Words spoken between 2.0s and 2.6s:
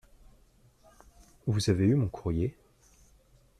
courrier?